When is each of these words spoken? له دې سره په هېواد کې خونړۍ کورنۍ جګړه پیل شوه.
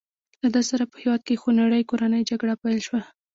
له 0.41 0.47
دې 0.55 0.61
سره 0.69 0.83
په 0.91 0.97
هېواد 1.01 1.21
کې 1.27 1.39
خونړۍ 1.41 1.81
کورنۍ 1.89 2.21
جګړه 2.29 2.53
پیل 2.61 2.79
شوه. 2.87 3.01